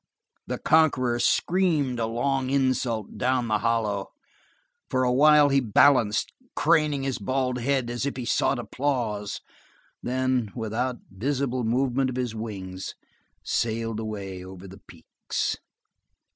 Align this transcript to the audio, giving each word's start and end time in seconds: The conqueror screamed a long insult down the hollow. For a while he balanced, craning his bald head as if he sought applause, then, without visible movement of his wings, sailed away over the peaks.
The 0.47 0.57
conqueror 0.57 1.19
screamed 1.19 1.99
a 1.99 2.07
long 2.07 2.49
insult 2.49 3.19
down 3.19 3.47
the 3.47 3.59
hollow. 3.59 4.07
For 4.89 5.03
a 5.03 5.11
while 5.13 5.49
he 5.49 5.59
balanced, 5.59 6.33
craning 6.55 7.03
his 7.03 7.19
bald 7.19 7.59
head 7.59 7.87
as 7.91 8.07
if 8.07 8.17
he 8.17 8.25
sought 8.25 8.57
applause, 8.57 9.41
then, 10.01 10.51
without 10.55 10.95
visible 11.11 11.63
movement 11.63 12.09
of 12.09 12.15
his 12.15 12.33
wings, 12.33 12.95
sailed 13.43 13.99
away 13.99 14.43
over 14.43 14.67
the 14.67 14.79
peaks. 14.87 15.57